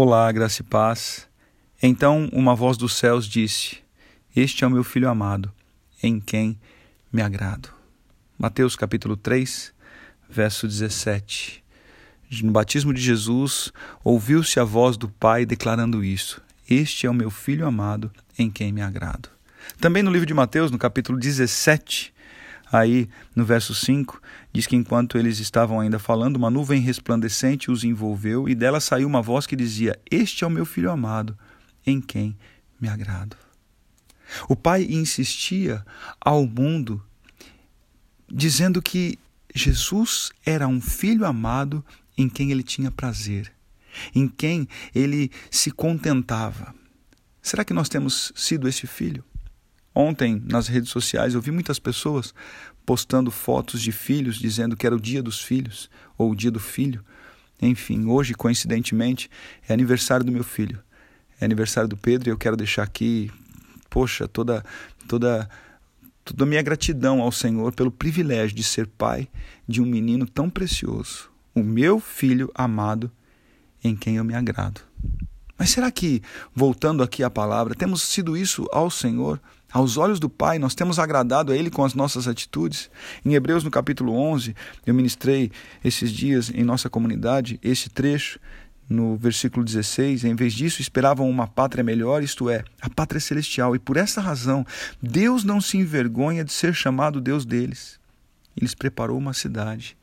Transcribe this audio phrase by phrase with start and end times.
[0.00, 1.26] Olá, graça e paz.
[1.82, 3.78] Então uma voz dos céus disse:
[4.36, 5.50] Este é o meu filho amado,
[6.00, 6.56] em quem
[7.12, 7.68] me agrado.
[8.38, 9.74] Mateus capítulo 3,
[10.30, 11.64] verso 17.
[12.44, 13.72] No batismo de Jesus,
[14.04, 16.40] ouviu-se a voz do Pai declarando isso:
[16.70, 18.08] Este é o meu filho amado,
[18.38, 19.28] em quem me agrado.
[19.80, 22.14] Também no livro de Mateus, no capítulo 17,
[22.70, 24.20] Aí, no verso 5,
[24.52, 29.06] diz que enquanto eles estavam ainda falando, uma nuvem resplandecente os envolveu e dela saiu
[29.06, 31.36] uma voz que dizia: Este é o meu filho amado,
[31.86, 32.36] em quem
[32.80, 33.36] me agrado.
[34.48, 35.84] O pai insistia
[36.20, 37.02] ao mundo,
[38.30, 39.18] dizendo que
[39.54, 41.84] Jesus era um filho amado
[42.16, 43.50] em quem ele tinha prazer,
[44.14, 46.74] em quem ele se contentava.
[47.40, 49.24] Será que nós temos sido esse filho?
[50.00, 52.32] Ontem, nas redes sociais, eu vi muitas pessoas
[52.86, 56.60] postando fotos de filhos, dizendo que era o dia dos filhos ou o dia do
[56.60, 57.04] filho.
[57.60, 59.28] Enfim, hoje, coincidentemente,
[59.68, 60.78] é aniversário do meu filho.
[61.40, 63.28] É aniversário do Pedro e eu quero deixar aqui,
[63.90, 64.64] poxa, toda,
[65.08, 65.50] toda,
[66.24, 69.28] toda a minha gratidão ao Senhor pelo privilégio de ser pai
[69.66, 73.10] de um menino tão precioso, o meu filho amado,
[73.82, 74.80] em quem eu me agrado.
[75.58, 76.22] Mas será que,
[76.54, 79.40] voltando aqui à palavra, temos sido isso ao Senhor?
[79.70, 82.90] Aos olhos do Pai, nós temos agradado a Ele com as nossas atitudes?
[83.22, 85.52] Em Hebreus, no capítulo 11, eu ministrei
[85.84, 88.40] esses dias em nossa comunidade esse trecho,
[88.88, 90.24] no versículo 16.
[90.24, 93.76] Em vez disso, esperavam uma pátria melhor, isto é, a pátria celestial.
[93.76, 94.64] E por essa razão,
[95.02, 98.00] Deus não se envergonha de ser chamado Deus deles.
[98.56, 99.98] Ele lhes preparou uma cidade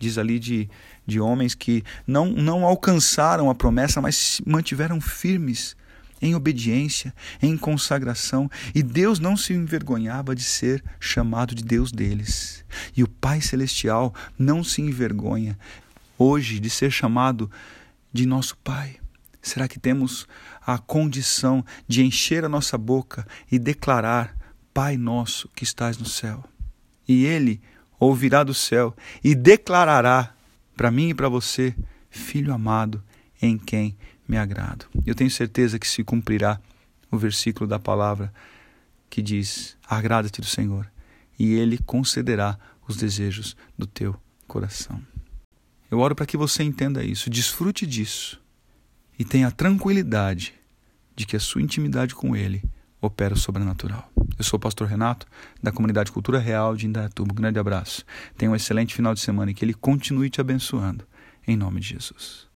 [0.00, 0.66] diz ali de,
[1.06, 5.76] de homens que não, não alcançaram a promessa, mas se mantiveram firmes
[6.20, 12.64] em obediência, em consagração, e Deus não se envergonhava de ser chamado de Deus deles.
[12.96, 15.58] E o Pai Celestial não se envergonha
[16.18, 17.50] hoje de ser chamado
[18.12, 18.96] de nosso Pai.
[19.42, 20.26] Será que temos
[20.60, 24.36] a condição de encher a nossa boca e declarar:
[24.74, 26.44] Pai nosso que estás no céu?
[27.08, 27.60] E Ele
[27.98, 30.34] ouvirá do céu e declarará
[30.76, 31.74] para mim e para você:
[32.10, 33.02] Filho amado,
[33.40, 33.96] em quem
[34.28, 34.86] me agrado.
[35.06, 36.60] Eu tenho certeza que se cumprirá
[37.10, 38.32] o versículo da palavra
[39.08, 40.90] que diz: Agrada-te do Senhor,
[41.38, 44.14] e Ele concederá os desejos do teu
[44.46, 45.00] coração.
[45.90, 48.40] Eu oro para que você entenda isso, desfrute disso
[49.18, 50.54] e tenha tranquilidade
[51.16, 52.62] de que a sua intimidade com Ele
[53.00, 54.10] opera o sobrenatural.
[54.38, 55.26] Eu sou o pastor Renato,
[55.62, 57.32] da comunidade Cultura Real de Indaiatuba.
[57.32, 58.04] Um grande abraço.
[58.36, 61.04] Tenha um excelente final de semana e que Ele continue te abençoando.
[61.46, 62.48] Em nome de Jesus.